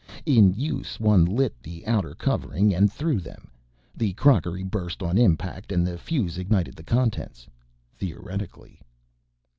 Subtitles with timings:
[0.25, 3.51] In use one lit the outer covering and threw them.
[3.95, 7.45] The crockery burst on impact and the fuse ignited the contents.
[7.99, 8.81] Theoretically.